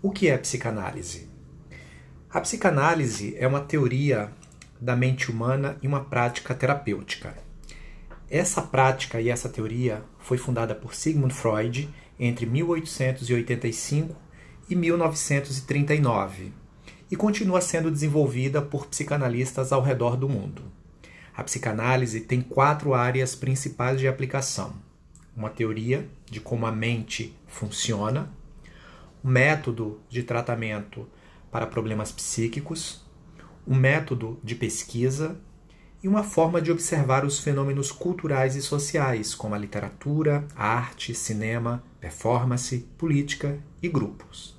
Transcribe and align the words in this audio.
O 0.00 0.12
que 0.12 0.28
é 0.28 0.38
psicanálise? 0.38 1.28
A 2.30 2.40
psicanálise 2.40 3.34
é 3.36 3.48
uma 3.48 3.60
teoria 3.60 4.30
da 4.80 4.94
mente 4.94 5.28
humana 5.28 5.76
e 5.82 5.88
uma 5.88 6.04
prática 6.04 6.54
terapêutica. 6.54 7.36
Essa 8.30 8.62
prática 8.62 9.20
e 9.20 9.28
essa 9.28 9.48
teoria 9.48 10.04
foi 10.20 10.38
fundada 10.38 10.72
por 10.72 10.94
Sigmund 10.94 11.34
Freud 11.34 11.88
entre 12.16 12.46
1885 12.46 14.14
e 14.70 14.76
1939 14.76 16.52
e 17.10 17.16
continua 17.16 17.60
sendo 17.60 17.90
desenvolvida 17.90 18.62
por 18.62 18.86
psicanalistas 18.86 19.72
ao 19.72 19.82
redor 19.82 20.16
do 20.16 20.28
mundo. 20.28 20.62
A 21.36 21.42
psicanálise 21.42 22.20
tem 22.20 22.40
quatro 22.40 22.94
áreas 22.94 23.34
principais 23.34 23.98
de 23.98 24.06
aplicação: 24.06 24.74
uma 25.36 25.50
teoria 25.50 26.08
de 26.30 26.38
como 26.38 26.66
a 26.66 26.70
mente 26.70 27.36
funciona, 27.48 28.37
um 29.24 29.30
método 29.30 30.00
de 30.08 30.22
tratamento 30.22 31.06
para 31.50 31.66
problemas 31.66 32.12
psíquicos, 32.12 33.04
um 33.66 33.74
método 33.74 34.38
de 34.42 34.54
pesquisa 34.54 35.38
e 36.02 36.08
uma 36.08 36.22
forma 36.22 36.62
de 36.62 36.70
observar 36.70 37.24
os 37.24 37.40
fenômenos 37.40 37.90
culturais 37.90 38.54
e 38.54 38.62
sociais, 38.62 39.34
como 39.34 39.54
a 39.54 39.58
literatura, 39.58 40.46
a 40.54 40.66
arte, 40.66 41.14
cinema, 41.14 41.82
performance, 42.00 42.86
política 42.96 43.58
e 43.82 43.88
grupos. 43.88 44.56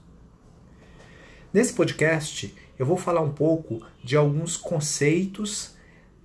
Nesse 1.53 1.73
podcast, 1.73 2.53
eu 2.77 2.85
vou 2.85 2.97
falar 2.97 3.21
um 3.21 3.31
pouco 3.31 3.81
de 4.03 4.16
alguns 4.16 4.57
conceitos 4.57 5.75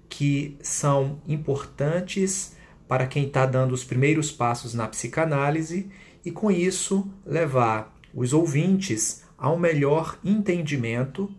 que 0.09 0.59
são 0.61 1.23
importantes 1.27 2.57
para 2.87 3.07
quem 3.07 3.27
está 3.27 3.47
dando 3.47 3.73
os 3.73 3.85
primeiros 3.85 4.31
passos 4.31 4.75
na 4.75 4.87
psicanálise 4.87 5.91
e, 6.25 6.31
com 6.31 6.51
isso, 6.51 7.11
levar 7.25 7.94
os 8.15 8.33
ouvintes 8.33 9.25
a 9.37 9.51
um 9.51 9.59
melhor 9.59 10.19
entendimento 10.25 11.35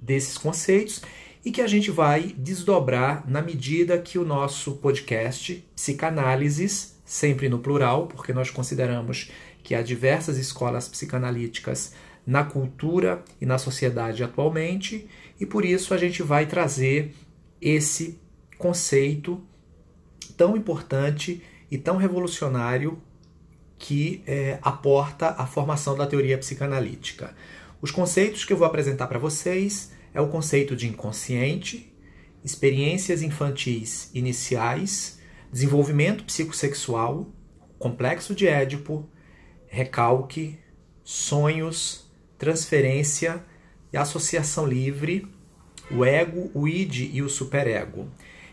desses 0.00 0.36
conceitos 0.36 1.02
e 1.44 1.50
que 1.50 1.60
a 1.60 1.66
gente 1.66 1.90
vai 1.90 2.34
desdobrar 2.38 3.28
na 3.28 3.42
medida 3.42 3.98
que 3.98 4.18
o 4.18 4.24
nosso 4.24 4.76
podcast 4.76 5.66
Psicanálises, 5.74 6.98
sempre 7.04 7.48
no 7.48 7.58
plural, 7.58 8.06
porque 8.06 8.32
nós 8.32 8.50
consideramos 8.50 9.30
que 9.62 9.74
há 9.74 9.82
diversas 9.82 10.38
escolas 10.38 10.88
psicanalíticas 10.88 11.94
na 12.26 12.44
cultura 12.44 13.22
e 13.40 13.46
na 13.46 13.58
sociedade 13.58 14.22
atualmente, 14.22 15.08
e 15.38 15.44
por 15.44 15.64
isso 15.64 15.92
a 15.92 15.98
gente 15.98 16.22
vai 16.22 16.46
trazer 16.46 17.14
esse 17.60 18.18
conceito 18.56 19.42
tão 20.36 20.56
importante 20.56 21.42
e 21.70 21.76
tão 21.76 21.96
revolucionário 21.96 22.98
que 23.84 24.22
é, 24.26 24.58
aporta 24.62 25.34
a 25.36 25.46
formação 25.46 25.94
da 25.94 26.06
teoria 26.06 26.38
psicanalítica. 26.38 27.36
Os 27.82 27.90
conceitos 27.90 28.42
que 28.42 28.50
eu 28.50 28.56
vou 28.56 28.66
apresentar 28.66 29.06
para 29.08 29.18
vocês 29.18 29.92
é 30.14 30.22
o 30.22 30.28
conceito 30.28 30.74
de 30.74 30.88
inconsciente, 30.88 31.94
experiências 32.42 33.20
infantis 33.20 34.10
iniciais, 34.14 35.20
desenvolvimento 35.52 36.24
psicossexual, 36.24 37.28
complexo 37.78 38.34
de 38.34 38.46
Édipo, 38.46 39.06
recalque, 39.66 40.58
sonhos, 41.02 42.10
transferência 42.38 43.44
e 43.92 43.98
associação 43.98 44.66
livre, 44.66 45.30
o 45.90 46.06
ego, 46.06 46.50
o 46.54 46.66
id 46.66 47.10
e 47.12 47.20
o 47.20 47.28
superego. 47.28 48.08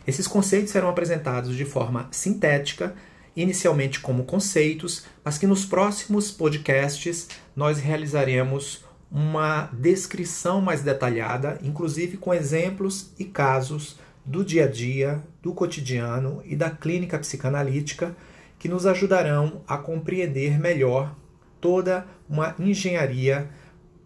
Esses 0.05 0.27
conceitos 0.27 0.71
serão 0.71 0.89
apresentados 0.89 1.55
de 1.55 1.63
forma 1.63 2.09
sintética, 2.11 2.93
inicialmente 3.35 3.99
como 3.99 4.23
conceitos, 4.23 5.05
mas 5.23 5.37
que 5.37 5.47
nos 5.47 5.65
próximos 5.65 6.31
podcasts 6.31 7.27
nós 7.55 7.79
realizaremos 7.79 8.83
uma 9.11 9.69
descrição 9.73 10.61
mais 10.61 10.81
detalhada, 10.81 11.59
inclusive 11.61 12.17
com 12.17 12.33
exemplos 12.33 13.11
e 13.19 13.25
casos 13.25 13.99
do 14.25 14.43
dia 14.45 14.65
a 14.65 14.67
dia, 14.67 15.21
do 15.41 15.53
cotidiano 15.53 16.41
e 16.45 16.55
da 16.55 16.69
clínica 16.69 17.19
psicanalítica 17.19 18.15
que 18.57 18.69
nos 18.69 18.85
ajudarão 18.85 19.63
a 19.67 19.77
compreender 19.77 20.59
melhor 20.59 21.15
toda 21.59 22.05
uma 22.29 22.55
engenharia 22.59 23.49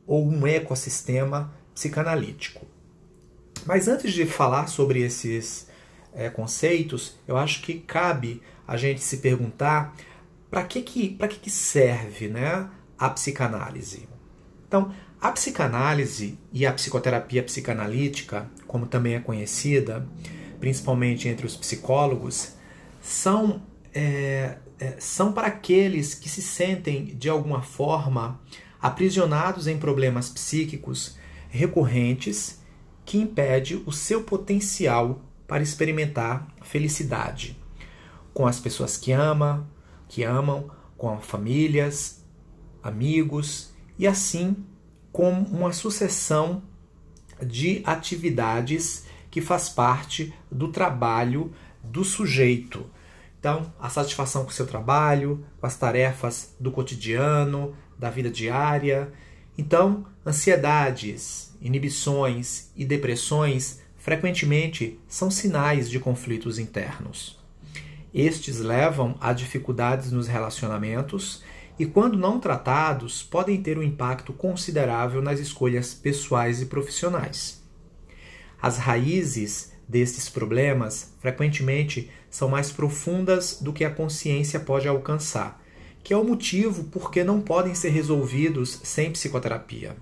ou 0.07 0.25
um 0.25 0.47
ecossistema 0.47 1.53
psicanalítico. 1.73 2.65
Mas 3.65 3.87
antes 3.87 4.13
de 4.13 4.25
falar 4.25 4.67
sobre 4.67 5.01
esses 5.01 5.67
é, 6.13 6.29
conceitos, 6.29 7.17
eu 7.27 7.35
acho 7.35 7.61
que 7.61 7.75
cabe 7.79 8.41
a 8.67 8.77
gente 8.77 9.01
se 9.01 9.17
perguntar 9.17 9.95
para 10.49 10.63
que, 10.63 10.81
que, 10.81 11.09
que, 11.09 11.39
que 11.39 11.49
serve 11.49 12.27
né, 12.27 12.69
a 12.97 13.09
psicanálise. 13.09 14.07
Então, 14.67 14.93
a 15.19 15.31
psicanálise 15.31 16.37
e 16.51 16.65
a 16.65 16.73
psicoterapia 16.73 17.43
psicanalítica, 17.43 18.49
como 18.67 18.85
também 18.85 19.15
é 19.15 19.19
conhecida, 19.19 20.07
principalmente 20.59 21.27
entre 21.27 21.45
os 21.45 21.55
psicólogos, 21.55 22.53
são, 23.01 23.61
é, 23.93 24.57
é, 24.79 24.95
são 24.99 25.31
para 25.31 25.47
aqueles 25.47 26.13
que 26.13 26.29
se 26.29 26.41
sentem 26.41 27.05
de 27.05 27.29
alguma 27.29 27.61
forma 27.61 28.41
aprisionados 28.81 29.67
em 29.67 29.77
problemas 29.77 30.29
psíquicos 30.29 31.17
recorrentes 31.49 32.59
que 33.03 33.17
impede 33.17 33.81
o 33.85 33.91
seu 33.91 34.23
potencial 34.23 35.21
para 35.47 35.63
experimentar 35.63 36.47
felicidade 36.61 37.57
com 38.35 38.45
as 38.45 38.59
pessoas 38.59 38.97
que 38.97 39.13
ama, 39.13 39.65
que 40.09 40.21
amam, 40.21 40.69
com 40.97 41.21
famílias, 41.21 42.21
amigos 42.83 43.73
e 43.97 44.05
assim 44.05 44.57
com 45.09 45.31
uma 45.31 45.71
sucessão 45.71 46.61
de 47.41 47.81
atividades 47.85 49.05
que 49.31 49.39
faz 49.39 49.69
parte 49.69 50.33
do 50.51 50.67
trabalho 50.67 51.53
do 51.81 52.03
sujeito. 52.03 52.85
Então, 53.39 53.73
a 53.79 53.89
satisfação 53.89 54.43
com 54.43 54.49
o 54.49 54.53
seu 54.53 54.67
trabalho, 54.67 55.45
com 55.61 55.65
as 55.65 55.77
tarefas 55.77 56.53
do 56.59 56.71
cotidiano, 56.71 57.73
da 57.97 58.09
vida 58.09 58.29
diária. 58.29 59.13
Então, 59.57 60.05
ansiedades, 60.25 61.55
inibições 61.61 62.69
e 62.75 62.83
depressões 62.83 63.79
frequentemente 63.95 64.99
são 65.07 65.31
sinais 65.31 65.89
de 65.89 66.01
conflitos 66.01 66.59
internos. 66.59 67.44
Estes 68.15 68.59
levam 68.59 69.17
a 69.19 69.33
dificuldades 69.33 70.09
nos 70.09 70.25
relacionamentos 70.25 71.43
e, 71.77 71.85
quando 71.85 72.17
não 72.17 72.39
tratados, 72.39 73.21
podem 73.21 73.61
ter 73.61 73.77
um 73.77 73.83
impacto 73.83 74.31
considerável 74.31 75.21
nas 75.21 75.37
escolhas 75.37 75.93
pessoais 75.93 76.61
e 76.61 76.67
profissionais. 76.67 77.61
As 78.61 78.77
raízes 78.77 79.73
destes 79.85 80.29
problemas 80.29 81.13
frequentemente 81.19 82.09
são 82.29 82.47
mais 82.47 82.71
profundas 82.71 83.59
do 83.59 83.73
que 83.73 83.83
a 83.83 83.91
consciência 83.91 84.61
pode 84.61 84.87
alcançar, 84.87 85.61
que 86.01 86.13
é 86.13 86.17
o 86.17 86.23
motivo 86.23 86.85
por 86.85 87.11
que 87.11 87.21
não 87.21 87.41
podem 87.41 87.75
ser 87.75 87.89
resolvidos 87.89 88.79
sem 88.81 89.11
psicoterapia. 89.11 89.97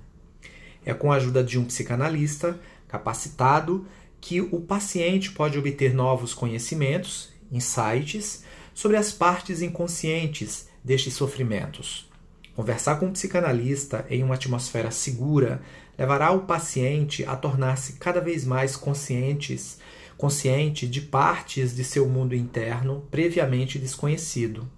É 0.85 0.93
com 0.93 1.11
a 1.11 1.15
ajuda 1.15 1.43
de 1.43 1.57
um 1.57 1.65
psicanalista 1.65 2.59
capacitado 2.87 3.87
que 4.21 4.39
o 4.39 4.61
paciente 4.61 5.31
pode 5.31 5.57
obter 5.57 5.95
novos 5.95 6.31
conhecimentos, 6.31 7.32
insights, 7.53 8.43
sobre 8.73 8.97
as 8.97 9.11
partes 9.11 9.61
inconscientes 9.61 10.67
destes 10.83 11.13
sofrimentos. 11.13 12.09
Conversar 12.55 12.99
com 12.99 13.07
um 13.07 13.11
psicanalista 13.11 14.05
em 14.09 14.23
uma 14.23 14.35
atmosfera 14.35 14.91
segura 14.91 15.61
levará 15.97 16.31
o 16.31 16.41
paciente 16.41 17.25
a 17.25 17.35
tornar-se 17.35 17.93
cada 17.93 18.19
vez 18.19 18.45
mais 18.45 18.75
conscientes, 18.75 19.79
consciente 20.17 20.87
de 20.87 21.01
partes 21.01 21.75
de 21.75 21.83
seu 21.83 22.07
mundo 22.07 22.35
interno 22.35 23.07
previamente 23.09 23.79
desconhecido. 23.79 24.69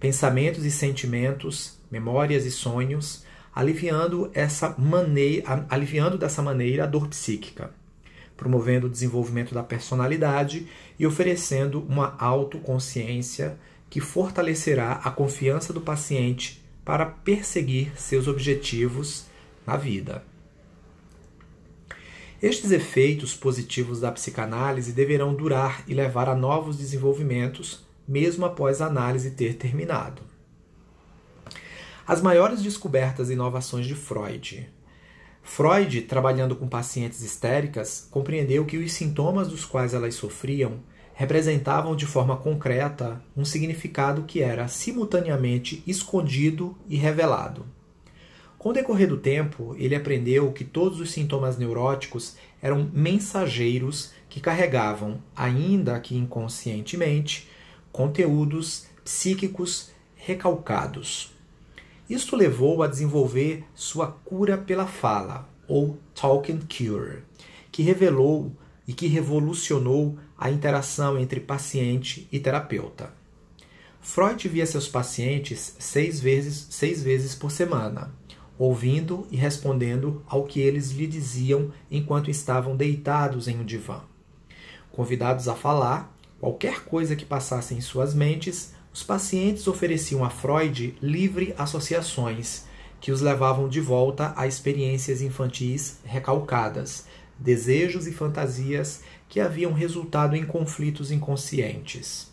Pensamentos 0.00 0.64
e 0.64 0.70
sentimentos, 0.70 1.78
memórias 1.90 2.44
e 2.44 2.50
sonhos, 2.50 3.24
aliviando 3.54 4.30
essa 4.34 4.74
maneira, 4.76 5.66
aliviando 5.70 6.18
dessa 6.18 6.42
maneira 6.42 6.84
a 6.84 6.86
dor 6.86 7.08
psíquica, 7.08 7.70
promovendo 8.36 8.86
o 8.86 8.90
desenvolvimento 8.90 9.54
da 9.54 9.62
personalidade 9.62 10.66
e 10.98 11.06
oferecendo 11.06 11.80
uma 11.88 12.16
autoconsciência 12.18 13.58
que 13.88 14.00
fortalecerá 14.00 15.00
a 15.04 15.10
confiança 15.10 15.72
do 15.72 15.80
paciente 15.80 16.62
para 16.84 17.06
perseguir 17.06 17.92
seus 17.98 18.28
objetivos 18.28 19.26
na 19.66 19.76
vida. 19.76 20.22
Estes 22.42 22.70
efeitos 22.70 23.34
positivos 23.34 24.00
da 24.00 24.12
psicanálise 24.12 24.92
deverão 24.92 25.34
durar 25.34 25.82
e 25.88 25.94
levar 25.94 26.28
a 26.28 26.34
novos 26.34 26.76
desenvolvimentos, 26.76 27.84
mesmo 28.06 28.44
após 28.44 28.80
a 28.80 28.86
análise 28.86 29.30
ter 29.30 29.54
terminado. 29.54 30.22
As 32.06 32.20
maiores 32.20 32.62
descobertas 32.62 33.30
e 33.30 33.32
inovações 33.32 33.86
de 33.86 33.94
Freud. 33.94 34.68
Freud, 35.46 36.02
trabalhando 36.02 36.56
com 36.56 36.68
pacientes 36.68 37.22
histéricas, 37.22 38.08
compreendeu 38.10 38.64
que 38.66 38.76
os 38.76 38.92
sintomas 38.92 39.48
dos 39.48 39.64
quais 39.64 39.94
elas 39.94 40.16
sofriam 40.16 40.80
representavam 41.14 41.96
de 41.96 42.04
forma 42.04 42.36
concreta 42.36 43.22
um 43.34 43.44
significado 43.44 44.24
que 44.24 44.42
era 44.42 44.68
simultaneamente 44.68 45.82
escondido 45.86 46.76
e 46.88 46.96
revelado. 46.96 47.64
Com 48.58 48.70
o 48.70 48.72
decorrer 48.72 49.08
do 49.08 49.16
tempo, 49.16 49.74
ele 49.78 49.94
aprendeu 49.94 50.52
que 50.52 50.64
todos 50.64 51.00
os 51.00 51.12
sintomas 51.12 51.56
neuróticos 51.56 52.36
eram 52.60 52.90
mensageiros 52.92 54.12
que 54.28 54.40
carregavam, 54.40 55.22
ainda 55.34 55.98
que 56.00 56.16
inconscientemente, 56.16 57.48
conteúdos 57.92 58.88
psíquicos 59.04 59.90
recalcados. 60.16 61.35
Isto 62.08 62.36
levou 62.36 62.82
a 62.82 62.86
desenvolver 62.86 63.64
sua 63.74 64.06
cura 64.06 64.56
pela 64.56 64.86
fala, 64.86 65.48
ou 65.66 65.98
Talk 66.14 66.52
and 66.52 66.60
Cure, 66.68 67.24
que 67.72 67.82
revelou 67.82 68.52
e 68.86 68.92
que 68.92 69.08
revolucionou 69.08 70.16
a 70.38 70.48
interação 70.48 71.18
entre 71.18 71.40
paciente 71.40 72.28
e 72.30 72.38
terapeuta. 72.38 73.12
Freud 74.00 74.48
via 74.48 74.64
seus 74.64 74.86
pacientes 74.86 75.74
seis 75.80 76.20
vezes, 76.20 76.68
seis 76.70 77.02
vezes 77.02 77.34
por 77.34 77.50
semana, 77.50 78.14
ouvindo 78.56 79.26
e 79.32 79.36
respondendo 79.36 80.22
ao 80.28 80.44
que 80.44 80.60
eles 80.60 80.92
lhe 80.92 81.08
diziam 81.08 81.72
enquanto 81.90 82.30
estavam 82.30 82.76
deitados 82.76 83.48
em 83.48 83.58
um 83.58 83.64
divã. 83.64 84.02
Convidados 84.92 85.48
a 85.48 85.56
falar, 85.56 86.16
qualquer 86.38 86.84
coisa 86.84 87.16
que 87.16 87.24
passasse 87.24 87.74
em 87.74 87.80
suas 87.80 88.14
mentes, 88.14 88.75
os 88.96 89.02
pacientes 89.02 89.68
ofereciam 89.68 90.24
a 90.24 90.30
Freud 90.30 90.96
livre 91.02 91.54
associações 91.58 92.64
que 92.98 93.12
os 93.12 93.20
levavam 93.20 93.68
de 93.68 93.78
volta 93.78 94.32
a 94.34 94.46
experiências 94.46 95.20
infantis 95.20 95.98
recalcadas, 96.02 97.06
desejos 97.38 98.06
e 98.06 98.12
fantasias 98.12 99.02
que 99.28 99.38
haviam 99.38 99.74
resultado 99.74 100.34
em 100.34 100.46
conflitos 100.46 101.10
inconscientes. 101.10 102.32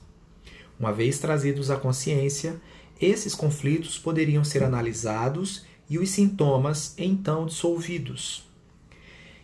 Uma 0.79 0.93
vez 0.93 1.19
trazidos 1.19 1.69
à 1.69 1.75
consciência, 1.75 2.55
esses 2.97 3.35
conflitos 3.35 3.99
poderiam 3.99 4.45
ser 4.45 4.63
analisados 4.63 5.65
e 5.89 5.99
os 5.99 6.11
sintomas 6.11 6.93
então 6.97 7.45
dissolvidos. 7.45 8.49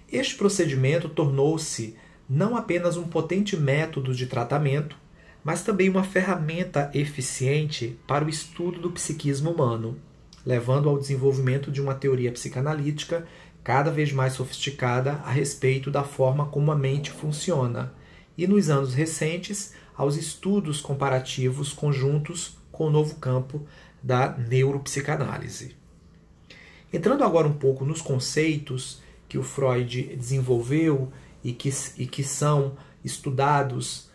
Este 0.10 0.36
procedimento 0.36 1.10
tornou-se 1.10 1.98
não 2.30 2.56
apenas 2.56 2.96
um 2.96 3.10
potente 3.10 3.58
método 3.58 4.16
de 4.16 4.26
tratamento, 4.26 4.96
mas 5.44 5.64
também 5.64 5.90
uma 5.90 6.04
ferramenta 6.04 6.90
eficiente 6.94 7.98
para 8.06 8.26
o 8.26 8.30
estudo 8.30 8.80
do 8.80 8.92
psiquismo 8.92 9.52
humano, 9.52 9.98
levando 10.46 10.90
ao 10.90 10.98
desenvolvimento 10.98 11.72
de 11.72 11.82
uma 11.82 11.96
teoria 11.96 12.32
psicanalítica 12.32 13.26
cada 13.64 13.92
vez 13.92 14.12
mais 14.12 14.34
sofisticada 14.34 15.14
a 15.26 15.32
respeito 15.32 15.92
da 15.92 16.04
forma 16.04 16.46
como 16.48 16.72
a 16.72 16.76
mente 16.76 17.12
funciona, 17.12 17.94
e 18.38 18.48
nos 18.48 18.70
anos 18.70 18.94
recentes, 18.94 19.74
aos 19.96 20.16
estudos 20.16 20.80
comparativos 20.80 21.74
conjuntos 21.74 22.58
com 22.72 22.88
o 22.88 22.90
novo 22.90 23.16
campo 23.16 23.68
da 24.02 24.38
neuropsicanálise. 24.38 25.76
Entrando 26.92 27.24
agora 27.24 27.48
um 27.48 27.54
pouco 27.54 27.84
nos 27.84 28.02
conceitos 28.02 29.02
que 29.28 29.38
o 29.38 29.44
Freud 29.44 30.16
desenvolveu 30.16 31.12
e 31.44 31.54
que, 31.54 31.70
e 31.98 32.08
que 32.08 32.24
são 32.24 32.78
estudados 33.04 34.09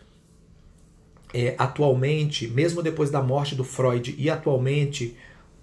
é, 1.37 1.53
atualmente, 1.57 2.47
mesmo 2.47 2.81
depois 2.81 3.11
da 3.11 3.21
morte 3.21 3.55
do 3.55 3.65
Freud 3.65 4.15
e 4.17 4.29
atualmente 4.29 5.17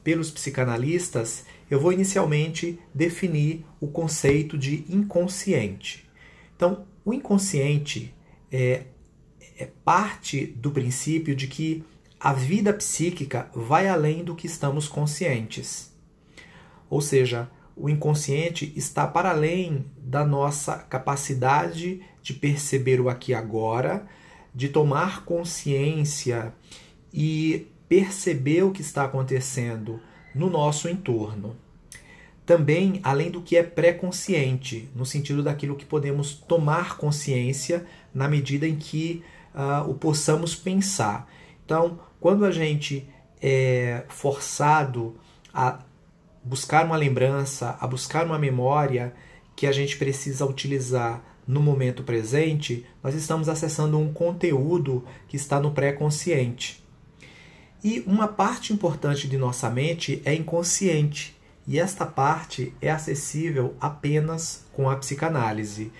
pelos 0.04 0.30
psicanalistas, 0.30 1.46
eu 1.70 1.80
vou 1.80 1.94
inicialmente 1.94 2.78
definir 2.92 3.64
o 3.80 3.88
conceito 3.88 4.58
de 4.58 4.84
inconsciente. 4.86 6.06
Então, 6.54 6.84
o 7.02 7.14
inconsciente 7.14 8.14
é, 8.50 8.82
é 9.56 9.66
parte 9.82 10.44
do 10.44 10.70
princípio 10.70 11.34
de 11.34 11.46
que 11.46 11.82
a 12.20 12.34
vida 12.34 12.74
psíquica 12.74 13.50
vai 13.54 13.88
além 13.88 14.22
do 14.22 14.36
que 14.36 14.46
estamos 14.46 14.86
conscientes. 14.86 15.90
Ou 16.90 17.00
seja, 17.00 17.50
o 17.74 17.88
inconsciente 17.88 18.70
está 18.76 19.06
para 19.06 19.30
além 19.30 19.86
da 19.96 20.22
nossa 20.22 20.76
capacidade 20.76 22.02
de 22.22 22.34
perceber 22.34 23.00
o 23.00 23.08
aqui 23.08 23.32
e 23.32 23.34
agora 23.34 24.06
de 24.54 24.69
tomar 24.69 25.25
consciência 25.25 26.54
e 27.12 27.69
perceber 27.88 28.62
o 28.62 28.70
que 28.70 28.82
está 28.82 29.04
acontecendo 29.04 30.00
no 30.34 30.49
nosso 30.49 30.88
entorno. 30.88 31.56
Também, 32.44 33.00
além 33.02 33.31
do 33.31 33.40
que 33.40 33.56
é 33.56 33.62
pré-consciente, 33.62 34.88
no 34.94 35.06
sentido 35.06 35.43
daquilo 35.43 35.76
que 35.76 35.84
podemos 35.84 36.34
tomar 36.34 36.96
consciência 36.96 37.87
na 38.12 38.28
medida 38.28 38.66
em 38.66 38.76
que 38.76 39.22
uh, 39.54 39.88
o 39.88 39.94
possamos 39.94 40.55
pensar. 40.55 41.31
Então, 41.64 42.00
quando 42.20 42.44
a 42.44 42.50
gente 42.50 43.08
é 43.40 44.05
forçado 44.08 45.16
a 45.52 45.81
buscar 46.44 46.87
uma 46.87 46.96
lembrança, 46.96 47.76
a 47.81 47.87
buscar 47.87 48.25
uma 48.25 48.38
memória 48.38 49.14
que 49.55 49.66
a 49.66 49.72
gente 49.72 49.96
precisa 49.96 50.46
utilizar 50.46 51.22
no 51.47 51.61
momento 51.61 52.03
presente, 52.03 52.87
nós 53.03 53.15
estamos 53.15 53.49
acessando 53.49 53.99
um 53.99 54.12
conteúdo 54.12 55.05
que 55.29 55.37
está 55.37 55.61
no 55.61 55.73
pré-consciente. 55.73 56.83
E 57.83 58.00
uma 58.06 58.29
parte 58.29 58.73
importante 58.73 59.27
de 59.27 59.37
nossa 59.37 59.69
mente 59.69 60.23
é 60.25 60.35
inconsciente, 60.35 61.37
e 61.67 61.79
esta 61.79 62.06
parte 62.06 62.73
é 62.81 62.91
acessível 62.91 63.75
apenas 63.81 64.65
com 64.73 64.89
a 64.89 64.97
psicanálise. 64.97 65.93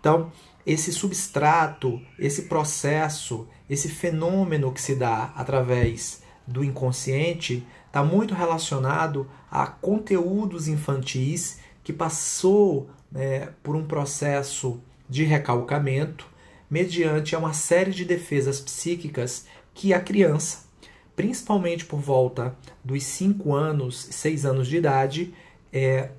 Então, 0.00 0.32
esse 0.66 0.92
substrato, 0.92 2.00
esse 2.18 2.42
processo, 2.42 3.46
esse 3.68 3.88
fenômeno 3.88 4.72
que 4.72 4.80
se 4.80 4.94
dá 4.94 5.32
através 5.36 6.22
do 6.46 6.64
inconsciente 6.64 7.66
está 7.86 8.02
muito 8.02 8.34
relacionado 8.34 9.28
a 9.50 9.66
conteúdos 9.66 10.68
infantis 10.68 11.58
que 11.82 11.92
passou 11.92 12.88
né, 13.14 13.50
por 13.62 13.76
um 13.76 13.86
processo 13.86 14.82
de 15.08 15.22
recalcamento 15.22 16.28
mediante 16.68 17.36
uma 17.36 17.52
série 17.52 17.92
de 17.92 18.04
defesas 18.04 18.60
psíquicas 18.60 19.46
que 19.72 19.94
a 19.94 20.00
criança, 20.00 20.64
principalmente 21.14 21.84
por 21.84 22.00
volta 22.00 22.56
dos 22.82 23.04
5 23.04 23.54
anos, 23.54 24.08
6 24.10 24.44
anos 24.44 24.66
de 24.66 24.76
idade, 24.78 25.34
é, 25.72 26.10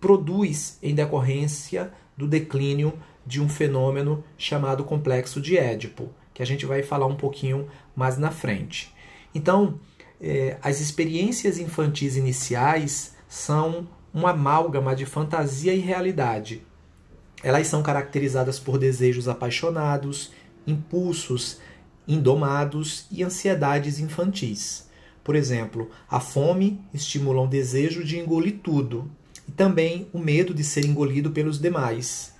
produz 0.00 0.78
em 0.82 0.94
decorrência 0.94 1.92
do 2.16 2.28
declínio 2.28 2.92
de 3.26 3.40
um 3.40 3.48
fenômeno 3.48 4.22
chamado 4.36 4.84
complexo 4.84 5.40
de 5.40 5.56
Édipo, 5.56 6.10
que 6.32 6.42
a 6.42 6.46
gente 6.46 6.66
vai 6.66 6.82
falar 6.82 7.06
um 7.06 7.16
pouquinho 7.16 7.68
mais 7.96 8.18
na 8.18 8.30
frente. 8.30 8.94
Então, 9.34 9.80
é, 10.20 10.58
as 10.62 10.80
experiências 10.80 11.58
infantis 11.58 12.16
iniciais 12.16 13.14
são 13.28 13.88
uma 14.14 14.30
amálgama 14.30 14.94
de 14.94 15.04
fantasia 15.04 15.74
e 15.74 15.80
realidade. 15.80 16.62
Elas 17.42 17.66
são 17.66 17.82
caracterizadas 17.82 18.60
por 18.60 18.78
desejos 18.78 19.28
apaixonados, 19.28 20.30
impulsos 20.66 21.58
indomados 22.06 23.06
e 23.10 23.22
ansiedades 23.22 23.98
infantis. 23.98 24.88
Por 25.22 25.34
exemplo, 25.34 25.90
a 26.08 26.20
fome 26.20 26.80
estimula 26.92 27.40
o 27.40 27.46
desejo 27.46 28.04
de 28.04 28.18
engolir 28.18 28.60
tudo 28.62 29.10
e 29.48 29.52
também 29.52 30.06
o 30.12 30.18
medo 30.18 30.54
de 30.54 30.62
ser 30.62 30.84
engolido 30.84 31.30
pelos 31.30 31.58
demais. 31.58 32.34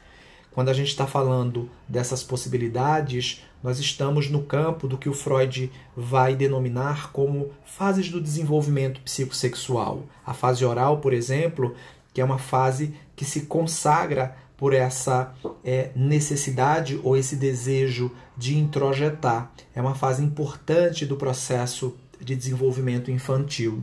Quando 0.50 0.69
a 0.69 0.75
gente 0.75 0.88
está 0.88 1.07
falando 1.07 1.69
dessas 1.88 2.23
possibilidades, 2.23 3.43
nós 3.64 3.78
estamos 3.78 4.28
no 4.28 4.42
campo 4.42 4.87
do 4.87 4.99
que 4.99 5.09
o 5.09 5.14
Freud 5.14 5.73
vai 5.97 6.37
denominar 6.37 7.11
como 7.12 7.50
fases 7.64 8.11
do 8.11 8.21
desenvolvimento 8.21 9.00
psicossexual. 9.00 10.02
A 10.26 10.35
fase 10.35 10.66
oral, 10.66 10.99
por 10.99 11.14
exemplo, 11.14 11.75
que 12.12 12.21
é 12.21 12.25
uma 12.25 12.38
fase 12.38 12.94
que 13.16 13.25
se 13.25 13.47
consagra 13.47 14.37
por 14.54 14.75
essa 14.75 15.35
é, 15.64 15.90
necessidade 15.97 17.00
ou 17.02 17.16
esse 17.16 17.37
desejo 17.37 18.11
de 18.37 18.59
introjetar. 18.59 19.50
É 19.75 19.80
uma 19.80 19.94
fase 19.94 20.23
importante 20.23 21.06
do 21.06 21.16
processo 21.16 21.97
de 22.21 22.37
desenvolvimento 22.37 23.11
infantil. 23.11 23.83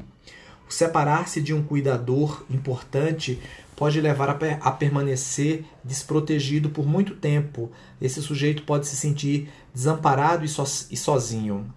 Separar-se 0.69 1.41
de 1.41 1.55
um 1.55 1.63
cuidador 1.63 2.45
importante 2.51 3.41
pode 3.81 3.99
levar 3.99 4.29
a, 4.29 4.37
a 4.61 4.71
permanecer 4.71 5.65
desprotegido 5.83 6.69
por 6.69 6.85
muito 6.85 7.15
tempo. 7.15 7.71
Esse 7.99 8.21
sujeito 8.21 8.61
pode 8.61 8.85
se 8.85 8.95
sentir 8.95 9.49
desamparado 9.73 10.45
e, 10.45 10.47
so, 10.47 10.63
e 10.91 10.95
sozinho. 10.95 11.73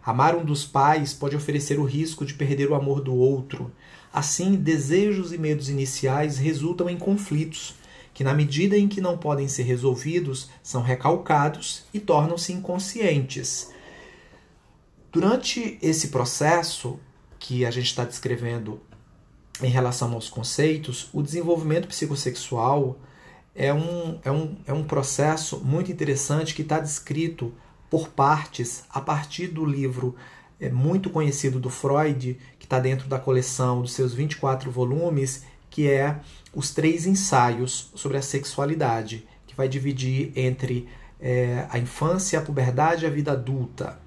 Amar 0.00 0.36
um 0.36 0.44
dos 0.44 0.64
pais 0.64 1.12
pode 1.12 1.34
oferecer 1.34 1.80
o 1.80 1.84
risco 1.84 2.24
de 2.24 2.34
perder 2.34 2.70
o 2.70 2.76
amor 2.76 3.00
do 3.00 3.12
outro. 3.12 3.72
Assim, 4.12 4.54
desejos 4.54 5.32
e 5.32 5.36
medos 5.36 5.68
iniciais 5.68 6.38
resultam 6.38 6.88
em 6.88 6.96
conflitos, 6.96 7.74
que, 8.14 8.22
na 8.22 8.34
medida 8.34 8.78
em 8.78 8.86
que 8.86 9.00
não 9.00 9.18
podem 9.18 9.48
ser 9.48 9.64
resolvidos, 9.64 10.48
são 10.62 10.80
recalcados 10.80 11.86
e 11.92 11.98
tornam-se 11.98 12.52
inconscientes. 12.52 13.72
Durante 15.10 15.76
esse 15.82 16.06
processo 16.06 17.00
que 17.36 17.66
a 17.66 17.70
gente 17.72 17.86
está 17.86 18.04
descrevendo 18.04 18.80
em 19.62 19.68
relação 19.68 20.12
aos 20.12 20.28
conceitos, 20.28 21.08
o 21.12 21.22
desenvolvimento 21.22 21.88
psicossexual 21.88 22.98
é 23.54 23.74
um, 23.74 24.18
é 24.24 24.30
um, 24.30 24.56
é 24.66 24.72
um 24.72 24.84
processo 24.84 25.58
muito 25.64 25.90
interessante 25.90 26.54
que 26.54 26.62
está 26.62 26.78
descrito 26.78 27.52
por 27.90 28.08
partes 28.08 28.84
a 28.90 29.00
partir 29.00 29.48
do 29.48 29.64
livro 29.64 30.14
é, 30.60 30.68
muito 30.70 31.10
conhecido 31.10 31.58
do 31.58 31.70
Freud, 31.70 32.38
que 32.58 32.66
está 32.66 32.78
dentro 32.78 33.08
da 33.08 33.18
coleção 33.18 33.82
dos 33.82 33.92
seus 33.92 34.12
24 34.12 34.70
volumes, 34.70 35.44
que 35.70 35.88
é 35.88 36.20
os 36.54 36.70
três 36.70 37.06
ensaios 37.06 37.90
sobre 37.94 38.16
a 38.16 38.22
sexualidade, 38.22 39.26
que 39.46 39.56
vai 39.56 39.68
dividir 39.68 40.32
entre 40.36 40.88
é, 41.20 41.66
a 41.70 41.78
infância, 41.78 42.38
a 42.38 42.42
puberdade 42.42 43.04
e 43.04 43.06
a 43.06 43.10
vida 43.10 43.32
adulta. 43.32 43.98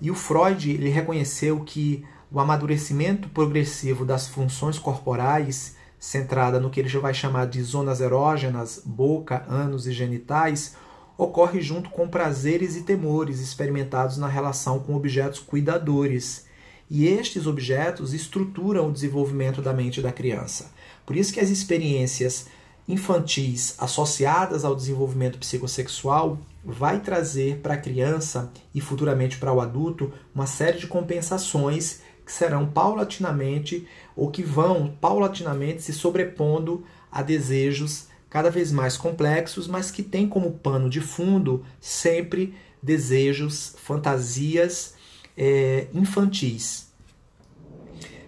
E 0.00 0.10
o 0.10 0.14
Freud 0.14 0.70
ele 0.70 0.88
reconheceu 0.88 1.60
que 1.60 2.04
o 2.32 2.38
amadurecimento 2.38 3.28
progressivo 3.28 4.04
das 4.04 4.28
funções 4.28 4.78
corporais, 4.78 5.76
centrada 5.98 6.60
no 6.60 6.70
que 6.70 6.80
ele 6.80 6.88
já 6.88 7.00
vai 7.00 7.12
chamar 7.12 7.46
de 7.46 7.62
zonas 7.62 8.00
erógenas, 8.00 8.80
boca, 8.84 9.44
ânus 9.48 9.86
e 9.86 9.92
genitais, 9.92 10.76
ocorre 11.18 11.60
junto 11.60 11.90
com 11.90 12.08
prazeres 12.08 12.76
e 12.76 12.82
temores 12.82 13.40
experimentados 13.40 14.16
na 14.16 14.28
relação 14.28 14.78
com 14.78 14.94
objetos 14.94 15.40
cuidadores. 15.40 16.46
E 16.88 17.06
estes 17.06 17.46
objetos 17.46 18.14
estruturam 18.14 18.88
o 18.88 18.92
desenvolvimento 18.92 19.60
da 19.60 19.72
mente 19.72 20.00
da 20.00 20.10
criança. 20.10 20.72
Por 21.04 21.16
isso 21.16 21.32
que 21.32 21.40
as 21.40 21.50
experiências 21.50 22.46
infantis 22.88 23.74
associadas 23.78 24.64
ao 24.64 24.74
desenvolvimento 24.74 25.38
psicossexual 25.38 26.38
vai 26.64 27.00
trazer 27.00 27.58
para 27.58 27.74
a 27.74 27.78
criança 27.78 28.50
e 28.74 28.80
futuramente 28.80 29.38
para 29.38 29.52
o 29.52 29.60
adulto 29.60 30.12
uma 30.34 30.46
série 30.46 30.78
de 30.78 30.86
compensações 30.86 32.00
que 32.30 32.36
serão 32.36 32.64
paulatinamente 32.64 33.88
ou 34.14 34.30
que 34.30 34.40
vão 34.40 34.96
paulatinamente 35.00 35.82
se 35.82 35.92
sobrepondo 35.92 36.84
a 37.10 37.22
desejos 37.22 38.06
cada 38.30 38.48
vez 38.48 38.70
mais 38.70 38.96
complexos, 38.96 39.66
mas 39.66 39.90
que 39.90 40.00
têm 40.00 40.28
como 40.28 40.52
pano 40.52 40.88
de 40.88 41.00
fundo 41.00 41.64
sempre 41.80 42.54
desejos, 42.80 43.74
fantasias 43.78 44.94
é, 45.36 45.88
infantis. 45.92 46.92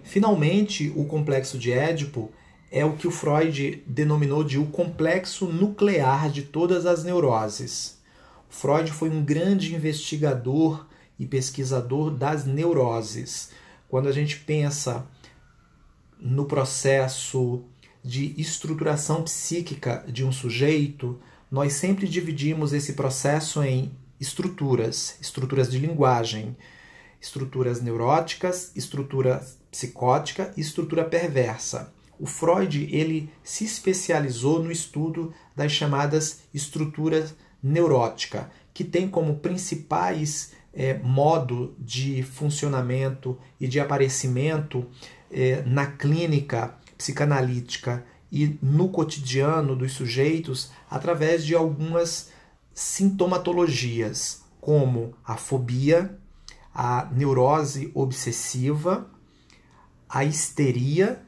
Finalmente, 0.02 0.92
o 0.96 1.04
complexo 1.04 1.56
de 1.56 1.70
Édipo 1.70 2.32
é 2.72 2.84
o 2.84 2.94
que 2.94 3.06
o 3.06 3.12
Freud 3.12 3.84
denominou 3.86 4.42
de 4.42 4.58
o 4.58 4.66
complexo 4.66 5.46
nuclear 5.46 6.28
de 6.28 6.42
todas 6.42 6.86
as 6.86 7.04
neuroses. 7.04 8.00
Freud 8.50 8.90
foi 8.90 9.10
um 9.10 9.24
grande 9.24 9.76
investigador 9.76 10.88
e 11.20 11.24
pesquisador 11.24 12.10
das 12.10 12.44
neuroses. 12.44 13.61
Quando 13.92 14.08
a 14.08 14.12
gente 14.12 14.38
pensa 14.38 15.06
no 16.18 16.46
processo 16.46 17.62
de 18.02 18.32
estruturação 18.40 19.22
psíquica 19.22 20.02
de 20.08 20.24
um 20.24 20.32
sujeito, 20.32 21.20
nós 21.50 21.74
sempre 21.74 22.08
dividimos 22.08 22.72
esse 22.72 22.94
processo 22.94 23.62
em 23.62 23.92
estruturas, 24.18 25.18
estruturas 25.20 25.70
de 25.70 25.78
linguagem, 25.78 26.56
estruturas 27.20 27.82
neuróticas, 27.82 28.72
estrutura 28.74 29.46
psicótica 29.70 30.54
e 30.56 30.62
estrutura 30.62 31.04
perversa. 31.04 31.92
O 32.18 32.24
Freud 32.24 32.88
ele 32.90 33.30
se 33.44 33.66
especializou 33.66 34.62
no 34.62 34.72
estudo 34.72 35.34
das 35.54 35.70
chamadas 35.70 36.40
estruturas 36.54 37.34
neurótica, 37.62 38.50
que 38.72 38.84
tem 38.84 39.06
como 39.06 39.36
principais 39.40 40.52
é, 40.72 40.94
modo 40.98 41.74
de 41.78 42.22
funcionamento 42.22 43.38
e 43.60 43.68
de 43.68 43.78
aparecimento 43.78 44.86
é, 45.30 45.62
na 45.66 45.86
clínica 45.86 46.74
psicanalítica 46.96 48.04
e 48.30 48.58
no 48.62 48.88
cotidiano 48.88 49.76
dos 49.76 49.92
sujeitos 49.92 50.70
através 50.90 51.44
de 51.44 51.54
algumas 51.54 52.30
sintomatologias, 52.74 54.42
como 54.60 55.14
a 55.24 55.36
fobia, 55.36 56.16
a 56.74 57.08
neurose 57.12 57.90
obsessiva, 57.94 59.10
a 60.08 60.24
histeria 60.24 61.22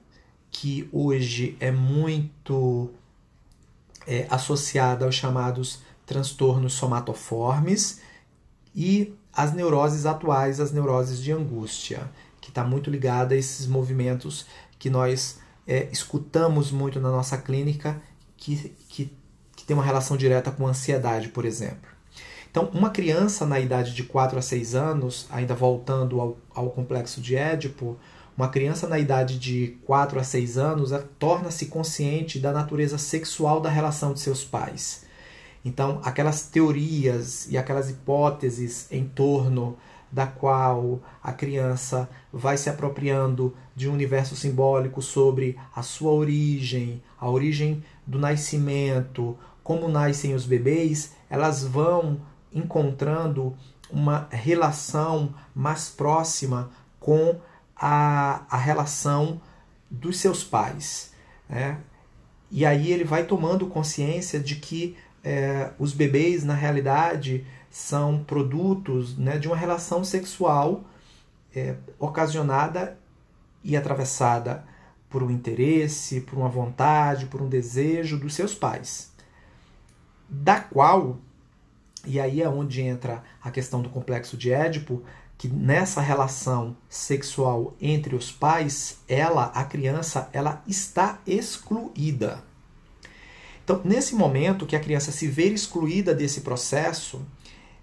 que 0.50 0.88
hoje 0.92 1.56
é 1.60 1.70
muito 1.70 2.90
é, 4.06 4.26
associada 4.30 5.04
aos 5.04 5.14
chamados 5.14 5.82
transtornos 6.06 6.74
somatoformes 6.74 8.00
e 8.74 9.14
as 9.36 9.52
neuroses 9.52 10.06
atuais, 10.06 10.60
as 10.60 10.72
neuroses 10.72 11.22
de 11.22 11.32
angústia, 11.32 12.10
que 12.40 12.50
está 12.50 12.62
muito 12.64 12.90
ligada 12.90 13.34
a 13.34 13.38
esses 13.38 13.66
movimentos 13.66 14.46
que 14.78 14.90
nós 14.90 15.38
é, 15.66 15.88
escutamos 15.90 16.70
muito 16.70 17.00
na 17.00 17.10
nossa 17.10 17.38
clínica, 17.38 18.00
que, 18.36 18.74
que, 18.88 19.10
que 19.56 19.64
tem 19.64 19.74
uma 19.74 19.84
relação 19.84 20.16
direta 20.16 20.50
com 20.50 20.66
ansiedade, 20.66 21.28
por 21.28 21.44
exemplo. 21.44 21.94
Então, 22.50 22.70
uma 22.72 22.90
criança 22.90 23.44
na 23.44 23.58
idade 23.58 23.92
de 23.94 24.04
4 24.04 24.38
a 24.38 24.42
6 24.42 24.74
anos, 24.74 25.26
ainda 25.30 25.54
voltando 25.54 26.20
ao, 26.20 26.36
ao 26.54 26.70
complexo 26.70 27.20
de 27.20 27.34
Édipo, 27.34 27.98
uma 28.36 28.48
criança 28.48 28.88
na 28.88 28.98
idade 28.98 29.38
de 29.38 29.76
4 29.84 30.20
a 30.20 30.24
6 30.24 30.58
anos 30.58 30.90
torna-se 31.18 31.66
consciente 31.66 32.38
da 32.38 32.52
natureza 32.52 32.98
sexual 32.98 33.60
da 33.60 33.70
relação 33.70 34.12
de 34.12 34.20
seus 34.20 34.44
pais. 34.44 35.04
Então, 35.64 36.00
aquelas 36.04 36.42
teorias 36.42 37.48
e 37.50 37.56
aquelas 37.56 37.88
hipóteses 37.88 38.86
em 38.90 39.04
torno 39.04 39.76
da 40.12 40.26
qual 40.26 41.00
a 41.22 41.32
criança 41.32 42.08
vai 42.32 42.56
se 42.56 42.70
apropriando 42.70 43.54
de 43.74 43.88
um 43.88 43.92
universo 43.92 44.36
simbólico 44.36 45.02
sobre 45.02 45.58
a 45.74 45.82
sua 45.82 46.12
origem, 46.12 47.02
a 47.18 47.28
origem 47.28 47.82
do 48.06 48.18
nascimento, 48.18 49.36
como 49.62 49.88
nascem 49.88 50.34
os 50.34 50.44
bebês, 50.44 51.12
elas 51.28 51.64
vão 51.64 52.20
encontrando 52.52 53.56
uma 53.90 54.28
relação 54.30 55.34
mais 55.54 55.88
próxima 55.88 56.70
com 57.00 57.40
a, 57.74 58.42
a 58.48 58.56
relação 58.56 59.40
dos 59.90 60.18
seus 60.18 60.44
pais. 60.44 61.12
Né? 61.48 61.78
E 62.50 62.64
aí 62.64 62.92
ele 62.92 63.04
vai 63.04 63.24
tomando 63.24 63.66
consciência 63.66 64.38
de 64.38 64.56
que 64.56 64.96
é, 65.24 65.70
os 65.78 65.92
bebês, 65.92 66.44
na 66.44 66.54
realidade, 66.54 67.46
são 67.70 68.22
produtos 68.22 69.16
né, 69.16 69.38
de 69.38 69.48
uma 69.48 69.56
relação 69.56 70.04
sexual 70.04 70.84
é, 71.56 71.74
ocasionada 71.98 72.98
e 73.62 73.76
atravessada 73.76 74.64
por 75.08 75.22
um 75.22 75.30
interesse, 75.30 76.20
por 76.20 76.38
uma 76.38 76.48
vontade, 76.48 77.26
por 77.26 77.40
um 77.40 77.48
desejo 77.48 78.18
dos 78.18 78.34
seus 78.34 78.54
pais. 78.54 79.12
Da 80.28 80.60
qual, 80.60 81.18
e 82.04 82.20
aí 82.20 82.42
é 82.42 82.48
onde 82.48 82.82
entra 82.82 83.22
a 83.42 83.50
questão 83.50 83.80
do 83.80 83.88
complexo 83.88 84.36
de 84.36 84.52
Édipo, 84.52 85.02
que 85.38 85.48
nessa 85.48 86.00
relação 86.00 86.76
sexual 86.88 87.74
entre 87.80 88.14
os 88.14 88.30
pais, 88.30 88.98
ela, 89.08 89.46
a 89.46 89.64
criança, 89.64 90.28
ela 90.32 90.62
está 90.66 91.18
excluída. 91.26 92.42
Então, 93.64 93.80
nesse 93.82 94.14
momento 94.14 94.66
que 94.66 94.76
a 94.76 94.80
criança 94.80 95.10
se 95.10 95.26
vê 95.26 95.46
excluída 95.46 96.14
desse 96.14 96.42
processo, 96.42 97.22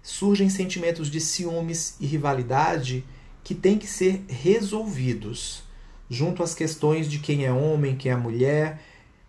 surgem 0.00 0.48
sentimentos 0.48 1.10
de 1.10 1.20
ciúmes 1.20 1.96
e 1.98 2.06
rivalidade 2.06 3.04
que 3.42 3.54
têm 3.54 3.76
que 3.76 3.88
ser 3.88 4.24
resolvidos, 4.28 5.64
junto 6.08 6.42
às 6.42 6.54
questões 6.54 7.10
de 7.10 7.18
quem 7.18 7.44
é 7.44 7.52
homem, 7.52 7.96
quem 7.96 8.12
é 8.12 8.16
mulher, 8.16 8.80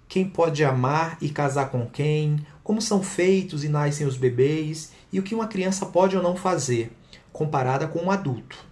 quem 0.08 0.30
pode 0.30 0.64
amar 0.64 1.18
e 1.20 1.30
casar 1.30 1.72
com 1.72 1.90
quem, 1.90 2.46
como 2.64 2.80
são 2.80 3.02
feitos 3.02 3.64
e 3.64 3.70
nascem 3.70 4.06
os 4.06 4.16
bebês 4.16 4.92
e 5.12 5.20
o 5.20 5.24
que 5.24 5.34
uma 5.34 5.48
criança 5.48 5.88
pode 5.88 6.16
ou 6.16 6.22
não 6.22 6.36
fazer 6.36 6.92
comparada 7.34 7.88
com 7.88 8.00
um 8.00 8.12
adulto. 8.12 8.64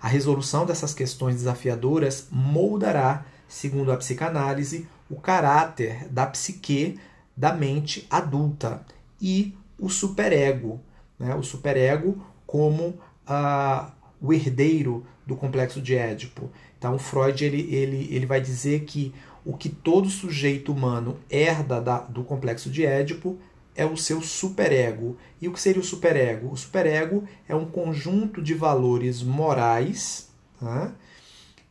A 0.00 0.08
resolução 0.08 0.64
dessas 0.64 0.94
questões 0.94 1.36
desafiadoras 1.36 2.26
moldará, 2.30 3.26
segundo 3.46 3.92
a 3.92 3.96
psicanálise, 3.98 4.88
o 5.10 5.20
caráter 5.20 6.08
da 6.08 6.26
psique 6.26 6.98
da 7.40 7.54
mente 7.54 8.06
adulta 8.10 8.84
e 9.18 9.56
o 9.78 9.88
superego, 9.88 10.78
né? 11.18 11.34
o 11.34 11.42
superego 11.42 12.22
como 12.46 13.00
ah, 13.26 13.92
o 14.20 14.30
herdeiro 14.30 15.06
do 15.26 15.34
complexo 15.34 15.80
de 15.80 15.94
Édipo. 15.94 16.50
Então, 16.78 16.98
Freud 16.98 17.42
ele, 17.42 17.74
ele, 17.74 18.14
ele 18.14 18.26
vai 18.26 18.42
dizer 18.42 18.84
que 18.84 19.14
o 19.42 19.56
que 19.56 19.70
todo 19.70 20.10
sujeito 20.10 20.70
humano 20.70 21.18
herda 21.30 21.80
da, 21.80 22.00
do 22.00 22.22
complexo 22.22 22.68
de 22.68 22.84
Édipo 22.84 23.38
é 23.74 23.86
o 23.86 23.96
seu 23.96 24.20
superego. 24.20 25.16
E 25.40 25.48
o 25.48 25.52
que 25.54 25.60
seria 25.60 25.80
o 25.80 25.84
superego? 25.84 26.52
O 26.52 26.56
superego 26.58 27.26
é 27.48 27.54
um 27.54 27.64
conjunto 27.64 28.42
de 28.42 28.52
valores 28.52 29.22
morais 29.22 30.28
tá? 30.60 30.92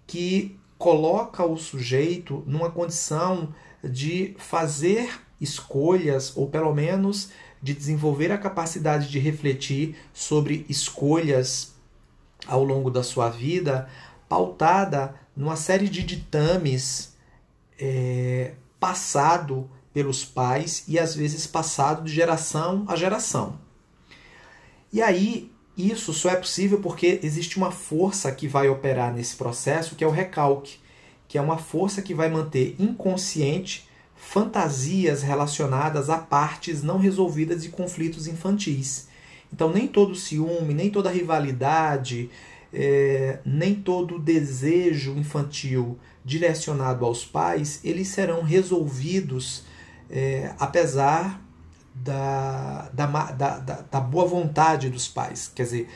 que 0.08 0.58
coloca 0.80 1.46
o 1.46 1.58
sujeito 1.58 2.44
numa 2.48 2.72
condição 2.72 3.54
de 3.84 4.34
fazer 4.40 5.29
escolhas, 5.40 6.36
ou 6.36 6.48
pelo 6.48 6.74
menos 6.74 7.30
de 7.62 7.74
desenvolver 7.74 8.32
a 8.32 8.38
capacidade 8.38 9.10
de 9.10 9.20
refletir 9.20 9.98
sobre 10.14 10.66
escolhas 10.70 11.74
ao 12.48 12.64
longo 12.64 12.90
da 12.90 13.04
sua 13.04 13.30
vida, 13.30 13.90
pautada 14.28 15.16
numa 15.36 15.56
série 15.56 15.90
de 15.90 16.04
ditames 16.04 17.14
é, 17.80 18.54
passado 18.80 19.70
pelos 19.94 20.24
pais 20.24 20.84
e 20.88 20.98
às 20.98 21.16
vezes 21.16 21.48
passado 21.48 22.04
de 22.04 22.14
geração 22.14 22.86
a 22.88 22.96
geração. 22.96 23.60
E 24.92 25.02
aí 25.02 25.52
isso 25.78 26.14
só 26.14 26.30
é 26.30 26.36
possível 26.36 26.80
porque 26.82 27.20
existe 27.24 27.58
uma 27.58 27.72
força 27.72 28.32
que 28.32 28.48
vai 28.48 28.68
operar 28.68 29.14
nesse 29.14 29.36
processo, 29.36 29.96
que 29.96 30.04
é 30.04 30.08
o 30.08 30.12
recalque, 30.12 30.78
que 31.28 31.38
é 31.38 31.42
uma 31.42 31.58
força 31.58 32.02
que 32.02 32.14
vai 32.14 32.30
manter 32.30 32.76
inconsciente 32.80 33.89
fantasias 34.30 35.24
relacionadas 35.24 36.08
a 36.08 36.20
partes 36.20 36.84
não 36.84 37.00
resolvidas 37.00 37.64
de 37.64 37.70
conflitos 37.70 38.28
infantis. 38.28 39.08
Então, 39.52 39.74
nem 39.74 39.88
todo 39.88 40.14
ciúme, 40.14 40.72
nem 40.72 40.92
toda 40.92 41.10
rivalidade, 41.10 42.30
é, 42.72 43.40
nem 43.44 43.74
todo 43.74 44.20
desejo 44.20 45.18
infantil 45.18 45.98
direcionado 46.24 47.06
aos 47.06 47.26
pais, 47.26 47.80
eles 47.84 48.10
serão 48.10 48.44
resolvidos 48.44 49.64
é, 50.12 50.54
apesar 50.60 51.44
da, 51.96 52.88
da, 52.94 53.08
da, 53.32 53.58
da, 53.90 54.00
boa 54.00 54.28
vontade 54.28 54.92
dos 54.92 55.08
pais. 55.08 55.52
Quer 55.56 55.64
dizer, 55.64 55.90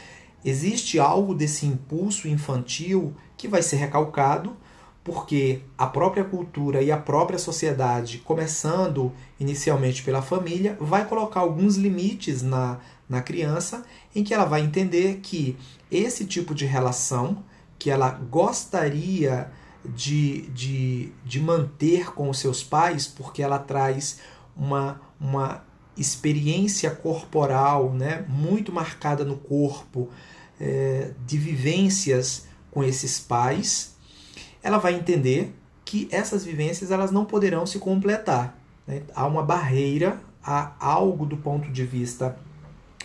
existe 0.43 0.97
algo 0.97 1.35
desse 1.35 1.67
impulso 1.67 2.27
infantil 2.27 3.13
que 3.37 3.47
vai 3.47 3.61
ser 3.61 3.75
recalcado, 3.75 4.57
porque 5.03 5.61
a 5.77 5.85
própria 5.85 6.23
cultura 6.23 6.81
e 6.81 6.91
a 6.91 6.97
própria 6.97 7.37
sociedade, 7.37 8.19
começando 8.19 9.11
inicialmente 9.39 10.01
pela 10.01 10.21
família, 10.21 10.77
vai 10.79 11.05
colocar 11.05 11.41
alguns 11.41 11.75
limites 11.75 12.41
na, 12.41 12.79
na 13.09 13.21
criança 13.21 13.83
em 14.15 14.23
que 14.23 14.33
ela 14.33 14.45
vai 14.45 14.61
entender 14.61 15.19
que 15.21 15.57
esse 15.91 16.25
tipo 16.25 16.55
de 16.55 16.65
relação 16.65 17.43
que 17.77 17.89
ela 17.89 18.09
gostaria 18.09 19.51
de, 19.85 20.43
de, 20.51 21.11
de 21.25 21.39
manter 21.41 22.13
com 22.13 22.29
os 22.29 22.39
seus 22.39 22.63
pais, 22.63 23.05
porque 23.05 23.43
ela 23.43 23.59
traz 23.59 24.19
uma, 24.55 25.01
uma 25.19 25.63
experiência 25.97 26.89
corporal 26.89 27.91
né, 27.91 28.25
muito 28.29 28.71
marcada 28.71 29.25
no 29.25 29.35
corpo, 29.35 30.09
é, 30.59 31.11
de 31.25 31.37
vivências 31.37 32.45
com 32.71 32.83
esses 32.83 33.19
pais, 33.19 33.92
ela 34.63 34.77
vai 34.77 34.95
entender 34.95 35.53
que 35.85 36.07
essas 36.09 36.45
vivências 36.45 36.89
elas 36.89 37.11
não 37.11 37.25
poderão 37.25 37.65
se 37.65 37.77
completar. 37.77 38.57
Né? 38.87 39.03
Há 39.13 39.27
uma 39.27 39.43
barreira, 39.43 40.19
há 40.43 40.71
algo 40.79 41.25
do 41.25 41.37
ponto 41.37 41.69
de 41.69 41.85
vista 41.85 42.37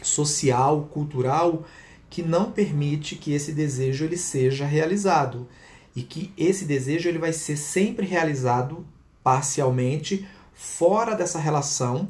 social, 0.00 0.88
cultural, 0.92 1.64
que 2.08 2.22
não 2.22 2.50
permite 2.50 3.16
que 3.16 3.32
esse 3.32 3.52
desejo 3.52 4.04
ele 4.04 4.16
seja 4.16 4.64
realizado 4.64 5.46
e 5.94 6.02
que 6.02 6.32
esse 6.38 6.64
desejo 6.64 7.08
ele 7.08 7.18
vai 7.18 7.32
ser 7.32 7.56
sempre 7.56 8.06
realizado 8.06 8.86
parcialmente 9.22 10.26
fora 10.54 11.14
dessa 11.14 11.38
relação 11.38 12.08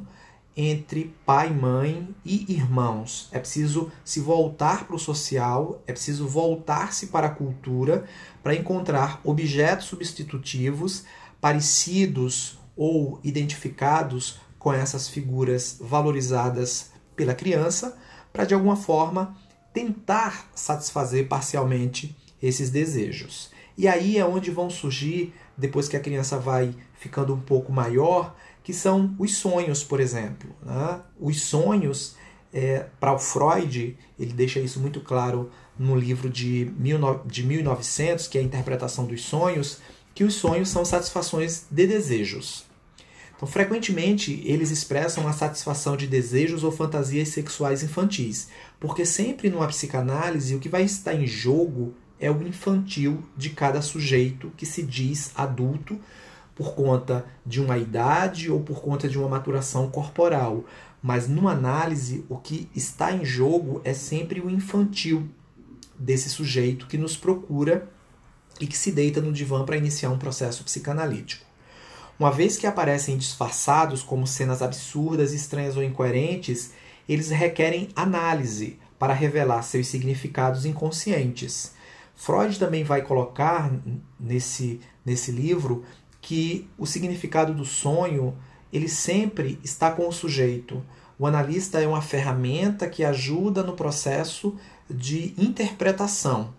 entre 0.61 1.15
pai, 1.25 1.49
mãe 1.49 2.13
e 2.25 2.51
irmãos. 2.51 3.29
É 3.31 3.39
preciso 3.39 3.89
se 4.03 4.19
voltar 4.19 4.85
para 4.85 4.97
o 4.97 4.99
social, 4.99 5.81
é 5.87 5.93
preciso 5.93 6.27
voltar-se 6.27 7.07
para 7.07 7.27
a 7.27 7.29
cultura 7.29 8.03
para 8.43 8.53
encontrar 8.53 9.21
objetos 9.23 9.85
substitutivos 9.85 11.05
parecidos 11.39 12.59
ou 12.75 13.21
identificados 13.23 14.41
com 14.57 14.73
essas 14.73 15.07
figuras 15.07 15.77
valorizadas 15.79 16.91
pela 17.15 17.33
criança, 17.33 17.97
para 18.33 18.43
de 18.43 18.53
alguma 18.53 18.75
forma 18.75 19.37
tentar 19.73 20.49
satisfazer 20.53 21.29
parcialmente 21.29 22.17
esses 22.43 22.69
desejos. 22.69 23.49
E 23.77 23.87
aí 23.87 24.17
é 24.17 24.25
onde 24.25 24.51
vão 24.51 24.69
surgir, 24.69 25.33
depois 25.57 25.87
que 25.87 25.95
a 25.95 26.01
criança 26.01 26.37
vai 26.37 26.75
ficando 26.95 27.33
um 27.33 27.39
pouco 27.39 27.71
maior, 27.71 28.35
que 28.69 28.73
são 28.75 29.15
os 29.17 29.33
sonhos, 29.35 29.83
por 29.83 29.99
exemplo. 29.99 30.55
Né? 30.63 30.99
Os 31.19 31.41
sonhos, 31.41 32.15
é, 32.53 32.85
para 32.99 33.11
o 33.11 33.17
Freud, 33.17 33.97
ele 34.19 34.31
deixa 34.31 34.59
isso 34.59 34.79
muito 34.79 35.01
claro 35.01 35.49
no 35.75 35.95
livro 35.95 36.29
de, 36.29 36.65
de 37.25 37.43
1900, 37.43 38.27
que 38.27 38.37
é 38.37 38.41
a 38.41 38.43
interpretação 38.43 39.05
dos 39.05 39.23
sonhos, 39.23 39.79
que 40.13 40.23
os 40.23 40.35
sonhos 40.35 40.69
são 40.69 40.85
satisfações 40.85 41.65
de 41.71 41.87
desejos. 41.87 42.63
Então, 43.35 43.47
frequentemente, 43.47 44.39
eles 44.45 44.69
expressam 44.69 45.27
a 45.27 45.33
satisfação 45.33 45.97
de 45.97 46.05
desejos 46.05 46.63
ou 46.63 46.71
fantasias 46.71 47.29
sexuais 47.29 47.81
infantis, 47.81 48.49
porque 48.79 49.03
sempre 49.03 49.49
numa 49.49 49.67
psicanálise 49.67 50.53
o 50.53 50.59
que 50.59 50.69
vai 50.69 50.83
estar 50.83 51.15
em 51.15 51.25
jogo 51.25 51.95
é 52.19 52.29
o 52.29 52.47
infantil 52.47 53.23
de 53.35 53.49
cada 53.49 53.81
sujeito 53.81 54.51
que 54.55 54.67
se 54.67 54.83
diz 54.83 55.31
adulto 55.33 55.99
por 56.59 56.75
conta 56.75 57.25
de 57.45 57.61
uma 57.61 57.77
idade 57.77 58.51
ou 58.51 58.59
por 58.59 58.81
conta 58.81 59.07
de 59.07 59.17
uma 59.17 59.29
maturação 59.29 59.89
corporal. 59.89 60.65
Mas 61.01 61.25
numa 61.25 61.53
análise, 61.53 62.25
o 62.27 62.35
que 62.35 62.69
está 62.75 63.13
em 63.13 63.23
jogo 63.23 63.79
é 63.85 63.93
sempre 63.93 64.41
o 64.41 64.49
infantil 64.49 65.29
desse 65.97 66.29
sujeito 66.29 66.85
que 66.85 66.97
nos 66.97 67.15
procura 67.15 67.89
e 68.59 68.67
que 68.67 68.77
se 68.77 68.91
deita 68.91 69.21
no 69.21 69.31
divã 69.31 69.63
para 69.63 69.77
iniciar 69.77 70.09
um 70.09 70.17
processo 70.17 70.61
psicanalítico. 70.65 71.45
Uma 72.19 72.29
vez 72.29 72.57
que 72.57 72.67
aparecem 72.67 73.17
disfarçados 73.17 74.03
como 74.03 74.27
cenas 74.27 74.61
absurdas, 74.61 75.31
estranhas 75.31 75.77
ou 75.77 75.83
incoerentes, 75.83 76.73
eles 77.07 77.29
requerem 77.29 77.87
análise 77.95 78.77
para 78.99 79.13
revelar 79.13 79.61
seus 79.61 79.87
significados 79.87 80.65
inconscientes. 80.65 81.71
Freud 82.17 82.59
também 82.59 82.83
vai 82.83 83.01
colocar 83.01 83.71
nesse, 84.19 84.81
nesse 85.05 85.31
livro 85.31 85.85
que 86.29 86.69
o 86.77 86.85
significado 86.85 87.55
do 87.55 87.65
sonho 87.65 88.37
ele 88.71 88.87
sempre 88.87 89.59
está 89.63 89.89
com 89.89 90.07
o 90.07 90.11
sujeito. 90.11 90.85
O 91.17 91.25
analista 91.25 91.81
é 91.81 91.87
uma 91.87 92.03
ferramenta 92.03 92.87
que 92.87 93.03
ajuda 93.03 93.63
no 93.63 93.73
processo 93.73 94.55
de 94.87 95.33
interpretação, 95.39 96.53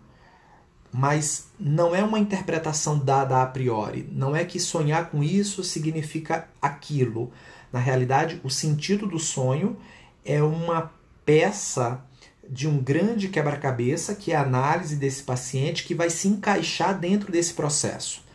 mas 0.92 1.50
não 1.56 1.94
é 1.94 2.02
uma 2.02 2.18
interpretação 2.18 2.98
dada 2.98 3.40
a 3.40 3.46
priori. 3.46 4.08
Não 4.10 4.34
é 4.34 4.44
que 4.44 4.58
sonhar 4.58 5.08
com 5.08 5.22
isso 5.22 5.62
significa 5.62 6.48
aquilo. 6.60 7.30
Na 7.72 7.78
realidade, 7.78 8.40
o 8.42 8.50
sentido 8.50 9.06
do 9.06 9.20
sonho 9.20 9.76
é 10.24 10.42
uma 10.42 10.90
peça 11.24 12.04
de 12.48 12.66
um 12.66 12.82
grande 12.82 13.28
quebra-cabeça, 13.28 14.16
que 14.16 14.32
é 14.32 14.34
a 14.34 14.42
análise 14.42 14.96
desse 14.96 15.22
paciente, 15.22 15.84
que 15.84 15.94
vai 15.94 16.10
se 16.10 16.26
encaixar 16.26 16.98
dentro 16.98 17.30
desse 17.30 17.54
processo 17.54 18.28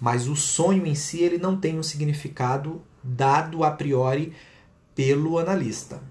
mas 0.00 0.26
o 0.26 0.34
sonho 0.34 0.86
em 0.86 0.94
si 0.94 1.20
ele 1.20 1.36
não 1.36 1.56
tem 1.56 1.78
um 1.78 1.82
significado 1.82 2.80
dado 3.04 3.62
a 3.62 3.70
priori 3.70 4.32
pelo 4.94 5.38
analista. 5.38 6.02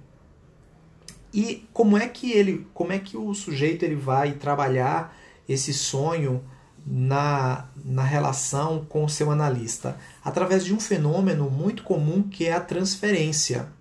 E 1.33 1.67
como 1.73 1.97
é 1.97 2.07
que 2.07 2.31
ele, 2.31 2.67
como 2.73 2.91
é 2.91 2.99
que 2.99 3.17
o 3.17 3.33
sujeito 3.33 3.83
ele 3.83 3.95
vai 3.95 4.33
trabalhar 4.33 5.15
esse 5.47 5.73
sonho 5.73 6.43
na, 6.85 7.67
na 7.83 8.03
relação 8.03 8.85
com 8.87 9.03
o 9.03 9.09
seu 9.09 9.31
analista? 9.31 9.97
Através 10.23 10.65
de 10.65 10.73
um 10.73 10.79
fenômeno 10.79 11.49
muito 11.49 11.83
comum 11.83 12.23
que 12.23 12.45
é 12.45 12.53
a 12.53 12.59
transferência. 12.59 13.71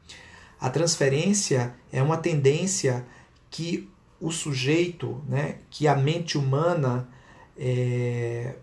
A 0.61 0.68
transferência 0.68 1.75
é 1.92 2.03
uma 2.03 2.16
tendência 2.16 3.07
que 3.51 3.88
o 4.21 4.31
sujeito, 4.31 5.23
né, 5.29 5.59
que 5.71 5.87
a 5.87 5.94
mente 5.94 6.37
humana 6.37 7.09
é, 7.57 8.57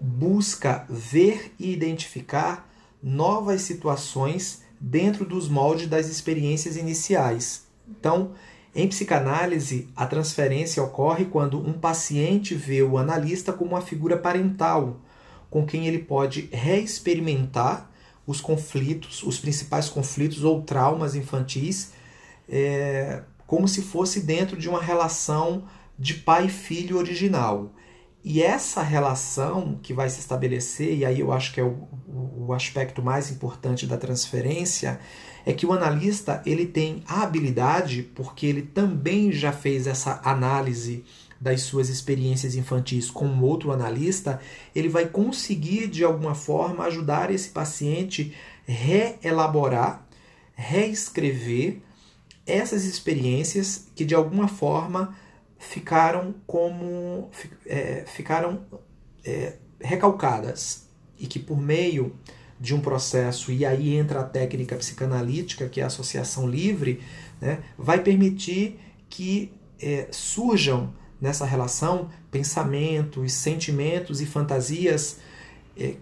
busca 0.00 0.86
ver 0.88 1.54
e 1.58 1.72
identificar 1.72 2.68
novas 3.02 3.62
situações 3.62 4.62
dentro 4.80 5.24
dos 5.24 5.48
moldes 5.48 5.88
das 5.88 6.08
experiências 6.08 6.76
iniciais. 6.76 7.66
Então, 7.88 8.32
em 8.74 8.86
psicanálise, 8.86 9.88
a 9.96 10.06
transferência 10.06 10.82
ocorre 10.82 11.24
quando 11.24 11.58
um 11.58 11.72
paciente 11.72 12.54
vê 12.54 12.82
o 12.82 12.98
analista 12.98 13.52
como 13.52 13.72
uma 13.72 13.80
figura 13.80 14.16
parental, 14.16 15.00
com 15.50 15.66
quem 15.66 15.86
ele 15.86 15.98
pode 15.98 16.48
reexperimentar 16.52 17.90
os 18.26 18.40
conflitos, 18.40 19.22
os 19.22 19.38
principais 19.38 19.88
conflitos 19.88 20.44
ou 20.44 20.62
traumas 20.62 21.14
infantis, 21.14 21.92
é, 22.48 23.22
como 23.46 23.66
se 23.66 23.80
fosse 23.80 24.20
dentro 24.20 24.56
de 24.56 24.68
uma 24.68 24.82
relação 24.82 25.64
de 25.98 26.14
pai-filho 26.14 26.98
original. 26.98 27.72
E 28.24 28.42
essa 28.42 28.82
relação 28.82 29.78
que 29.82 29.94
vai 29.94 30.10
se 30.10 30.20
estabelecer, 30.20 30.98
e 30.98 31.04
aí 31.04 31.20
eu 31.20 31.32
acho 31.32 31.52
que 31.52 31.60
é 31.60 31.64
o, 31.64 31.88
o 32.46 32.52
aspecto 32.52 33.02
mais 33.02 33.30
importante 33.30 33.86
da 33.86 33.96
transferência, 33.96 35.00
é 35.46 35.52
que 35.52 35.64
o 35.64 35.72
analista 35.72 36.42
ele 36.44 36.66
tem 36.66 37.02
a 37.06 37.22
habilidade, 37.22 38.02
porque 38.14 38.44
ele 38.46 38.62
também 38.62 39.32
já 39.32 39.52
fez 39.52 39.86
essa 39.86 40.20
análise 40.24 41.04
das 41.40 41.62
suas 41.62 41.88
experiências 41.88 42.56
infantis 42.56 43.10
com 43.10 43.40
outro 43.40 43.70
analista, 43.70 44.40
ele 44.74 44.88
vai 44.88 45.06
conseguir 45.06 45.86
de 45.86 46.02
alguma 46.02 46.34
forma 46.34 46.84
ajudar 46.84 47.30
esse 47.30 47.50
paciente 47.50 48.34
reelaborar, 48.66 50.06
reescrever 50.54 51.80
essas 52.44 52.84
experiências 52.84 53.88
que 53.94 54.04
de 54.04 54.14
alguma 54.14 54.48
forma 54.48 55.14
ficaram 55.58 56.34
como 56.46 57.30
é, 57.66 58.04
ficaram 58.06 58.64
é, 59.24 59.54
recalcadas. 59.80 60.86
E 61.18 61.26
que 61.26 61.38
por 61.38 61.60
meio 61.60 62.16
de 62.60 62.74
um 62.74 62.80
processo 62.80 63.52
e 63.52 63.64
aí 63.64 63.96
entra 63.96 64.20
a 64.20 64.24
técnica 64.24 64.76
psicanalítica 64.76 65.68
que 65.68 65.80
é 65.80 65.84
a 65.84 65.86
associação 65.86 66.48
livre 66.48 67.00
né, 67.40 67.60
vai 67.76 68.00
permitir 68.02 68.80
que 69.08 69.52
é, 69.80 70.08
surjam 70.10 70.92
nessa 71.20 71.44
relação 71.44 72.10
pensamentos, 72.30 73.32
sentimentos 73.32 74.20
e 74.20 74.26
fantasias 74.26 75.18
é, 75.76 75.96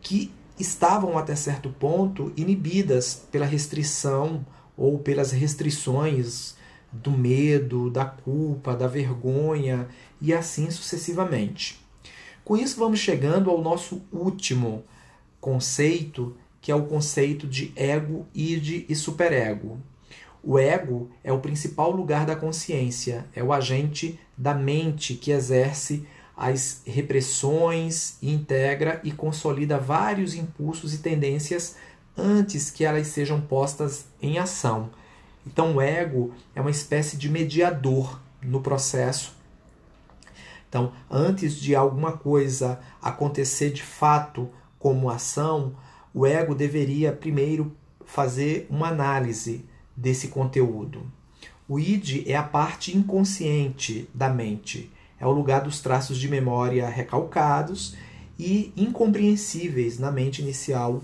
que 0.00 0.32
estavam 0.58 1.16
até 1.16 1.34
certo 1.34 1.70
ponto 1.70 2.32
inibidas 2.36 3.22
pela 3.30 3.46
restrição 3.46 4.44
ou 4.76 4.98
pelas 4.98 5.32
restrições 5.32 6.54
do 6.92 7.10
medo, 7.10 7.90
da 7.90 8.04
culpa, 8.04 8.74
da 8.74 8.86
vergonha 8.86 9.88
e 10.20 10.32
assim 10.32 10.70
sucessivamente. 10.70 11.80
Com 12.44 12.56
isso, 12.56 12.78
vamos 12.78 12.98
chegando 12.98 13.50
ao 13.50 13.62
nosso 13.62 14.02
último 14.12 14.84
conceito, 15.40 16.36
que 16.60 16.70
é 16.70 16.74
o 16.74 16.86
conceito 16.86 17.46
de 17.46 17.72
ego, 17.76 18.26
id 18.34 18.86
e 18.88 18.94
superego. 18.94 19.78
O 20.42 20.58
ego 20.58 21.10
é 21.22 21.32
o 21.32 21.40
principal 21.40 21.90
lugar 21.90 22.24
da 22.24 22.34
consciência, 22.34 23.26
é 23.34 23.42
o 23.42 23.52
agente 23.52 24.18
da 24.36 24.54
mente 24.54 25.14
que 25.14 25.30
exerce 25.30 26.06
as 26.36 26.80
repressões, 26.86 28.16
integra 28.22 29.00
e 29.04 29.12
consolida 29.12 29.78
vários 29.78 30.34
impulsos 30.34 30.94
e 30.94 30.98
tendências 30.98 31.76
antes 32.16 32.70
que 32.70 32.84
elas 32.84 33.08
sejam 33.08 33.40
postas 33.40 34.06
em 34.22 34.38
ação. 34.38 34.90
Então, 35.46 35.76
o 35.76 35.80
ego 35.80 36.32
é 36.54 36.60
uma 36.60 36.70
espécie 36.70 37.16
de 37.16 37.28
mediador 37.28 38.20
no 38.42 38.60
processo. 38.60 39.34
Então, 40.68 40.92
antes 41.10 41.56
de 41.56 41.74
alguma 41.74 42.12
coisa 42.12 42.78
acontecer 43.02 43.70
de 43.70 43.82
fato 43.82 44.48
como 44.78 45.10
ação, 45.10 45.74
o 46.14 46.26
ego 46.26 46.54
deveria 46.54 47.12
primeiro 47.12 47.74
fazer 48.04 48.66
uma 48.70 48.88
análise 48.88 49.64
desse 49.96 50.28
conteúdo. 50.28 51.10
O 51.68 51.78
id 51.78 52.26
é 52.26 52.36
a 52.36 52.42
parte 52.42 52.96
inconsciente 52.96 54.08
da 54.12 54.28
mente, 54.28 54.90
é 55.18 55.26
o 55.26 55.30
lugar 55.30 55.60
dos 55.60 55.80
traços 55.80 56.18
de 56.18 56.28
memória 56.28 56.88
recalcados 56.88 57.96
e 58.38 58.72
incompreensíveis 58.76 59.98
na 59.98 60.10
mente 60.10 60.40
inicial 60.40 61.02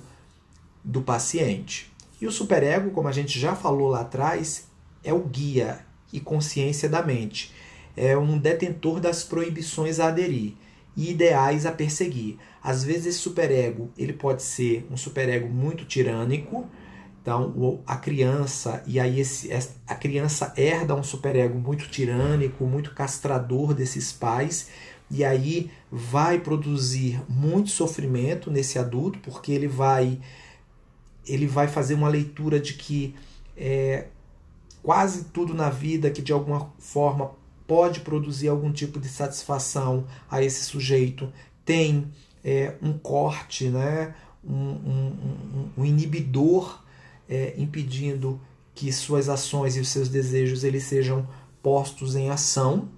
do 0.83 1.03
paciente. 1.03 1.93
E 2.21 2.27
o 2.27 2.33
superego, 2.33 2.91
como 2.91 3.09
a 3.09 3.13
gente 3.13 3.39
já 3.39 3.55
falou 3.55 3.89
lá 3.89 4.01
atrás, 4.01 4.69
é 5.05 5.13
o 5.13 5.21
guia 5.21 5.81
e 6.13 6.21
consciência 6.21 6.89
da 6.89 7.03
mente. 7.03 7.53
É 7.97 8.17
um 8.17 8.39
detentor 8.39 9.01
das 9.01 9.25
proibições 9.25 10.01
a 10.01 10.09
aderir 10.09 10.55
e 10.97 11.11
ideais 11.11 11.67
a 11.67 11.73
perseguir. 11.73 12.39
Às 12.63 12.83
vezes 12.83 13.07
esse 13.07 13.19
superego, 13.19 13.91
ele 13.97 14.13
pode 14.13 14.43
ser 14.43 14.87
um 14.91 14.97
superego 14.97 15.49
muito 15.49 15.85
tirânico, 15.85 16.67
então, 17.27 17.83
a 17.85 17.97
criança, 17.97 18.85
e 18.87 19.01
aí 19.01 19.19
esse, 19.19 19.51
a 19.85 19.97
criança 19.97 20.55
herda 20.57 20.95
um 20.95 21.03
superego 21.03 21.59
muito 21.59 21.89
tirânico, 21.89 22.65
muito 22.65 22.95
castrador 22.95 23.75
desses 23.75 24.13
pais, 24.13 24.69
e 25.11 25.25
aí 25.25 25.69
vai 25.91 26.39
produzir 26.39 27.21
muito 27.29 27.71
sofrimento 27.71 28.49
nesse 28.49 28.79
adulto, 28.79 29.19
porque 29.19 29.51
ele 29.51 29.67
vai 29.67 30.21
ele 31.27 31.47
vai 31.47 31.69
fazer 31.69 31.95
uma 31.95 32.09
leitura 32.09 32.61
de 32.61 32.75
que 32.75 33.15
é, 33.57 34.07
quase 34.83 35.25
tudo 35.25 35.55
na 35.55 35.71
vida 35.71 36.11
que 36.11 36.23
de 36.23 36.33
alguma 36.33 36.73
forma 36.79 37.33
pode 37.67 38.01
produzir 38.01 38.49
algum 38.49 38.73
tipo 38.73 39.01
de 39.01 39.09
satisfação 39.09 40.07
a 40.31 40.43
esse 40.43 40.65
sujeito 40.65 41.33
tem 41.65 42.13
é, 42.45 42.75
um 42.81 42.93
corte, 42.93 43.69
né? 43.69 44.15
um, 44.45 44.55
um, 44.55 45.13
um, 45.25 45.71
um 45.79 45.85
inibidor 45.85 46.83
é, 47.29 47.55
impedindo 47.59 48.41
que 48.75 48.93
suas 48.93 49.29
ações 49.29 49.77
e 49.77 49.81
os 49.81 49.89
seus 49.89 50.09
desejos 50.09 50.63
eles 50.63 50.85
sejam 50.85 51.27
postos 51.63 52.15
em 52.15 52.31
ação 52.31 52.89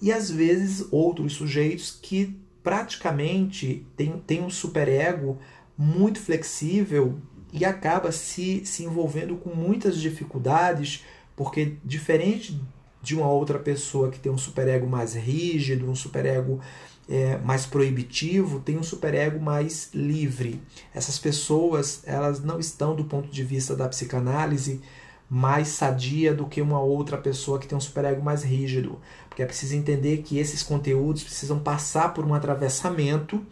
e 0.00 0.12
às 0.12 0.30
vezes 0.30 0.86
outros 0.92 1.32
sujeitos 1.32 1.98
que 2.00 2.38
praticamente 2.62 3.84
têm, 3.96 4.12
têm 4.18 4.42
um 4.42 4.50
superego 4.50 5.38
muito 5.76 6.20
flexível 6.20 7.18
e 7.52 7.64
acaba 7.64 8.10
se, 8.10 8.64
se 8.64 8.84
envolvendo 8.84 9.36
com 9.36 9.54
muitas 9.54 9.98
dificuldades, 9.98 11.04
porque 11.36 11.74
diferente 11.84 12.58
de 13.02 13.16
uma 13.16 13.28
outra 13.28 13.58
pessoa 13.58 14.10
que 14.10 14.18
tem 14.18 14.30
um 14.30 14.38
superego 14.38 14.86
mais 14.86 15.14
rígido, 15.14 15.90
um 15.90 15.94
superego 15.94 16.60
é, 17.08 17.36
mais 17.38 17.66
proibitivo, 17.66 18.60
tem 18.60 18.78
um 18.78 18.82
superego 18.82 19.40
mais 19.40 19.90
livre. 19.92 20.62
Essas 20.94 21.18
pessoas 21.18 22.02
elas 22.06 22.42
não 22.42 22.58
estão 22.58 22.94
do 22.94 23.04
ponto 23.04 23.28
de 23.28 23.42
vista 23.42 23.74
da 23.74 23.88
psicanálise 23.88 24.80
mais 25.28 25.68
sadia 25.68 26.34
do 26.34 26.46
que 26.46 26.60
uma 26.60 26.80
outra 26.80 27.16
pessoa 27.16 27.58
que 27.58 27.66
tem 27.66 27.76
um 27.76 27.80
superego 27.80 28.22
mais 28.22 28.42
rígido, 28.42 29.00
porque 29.28 29.42
é 29.42 29.46
preciso 29.46 29.74
entender 29.74 30.18
que 30.18 30.38
esses 30.38 30.62
conteúdos 30.62 31.22
precisam 31.22 31.58
passar 31.58 32.12
por 32.12 32.24
um 32.24 32.34
atravessamento 32.34 33.44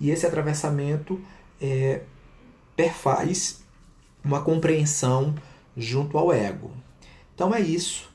e 0.00 0.10
esse 0.10 0.24
atravessamento 0.24 1.20
é, 1.60 2.02
perfaz 2.76 3.62
uma 4.24 4.42
compreensão 4.42 5.34
junto 5.76 6.16
ao 6.16 6.32
ego. 6.32 6.70
Então 7.34 7.54
é 7.54 7.60
isso. 7.60 8.12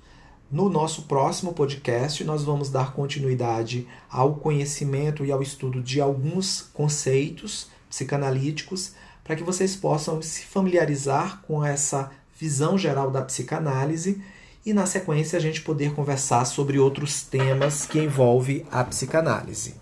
No 0.51 0.67
nosso 0.67 1.03
próximo 1.03 1.53
podcast, 1.53 2.23
nós 2.23 2.43
vamos 2.43 2.71
dar 2.71 2.93
continuidade 2.93 3.87
ao 4.09 4.35
conhecimento 4.35 5.23
e 5.23 5.31
ao 5.31 5.43
estudo 5.43 5.81
de 5.81 6.01
alguns 6.01 6.61
conceitos 6.73 7.67
psicanalíticos 7.87 8.93
para 9.23 9.35
que 9.35 9.43
vocês 9.43 9.75
possam 9.75 10.23
se 10.23 10.45
familiarizar 10.45 11.43
com 11.43 11.63
essa 11.63 12.09
visão 12.35 12.79
geral 12.79 13.11
da 13.11 13.21
psicanálise 13.21 14.23
e, 14.65 14.73
na 14.73 14.87
sequência, 14.87 15.37
a 15.37 15.39
gente 15.39 15.61
poder 15.61 15.93
conversar 15.93 16.45
sobre 16.45 16.79
outros 16.79 17.21
temas 17.21 17.85
que 17.85 17.99
envolvem 17.99 18.65
a 18.71 18.83
psicanálise. 18.83 19.75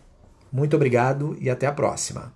Muito 0.52 0.76
obrigado 0.76 1.38
e 1.40 1.50
até 1.50 1.66
a 1.66 1.72
próxima. 1.72 2.34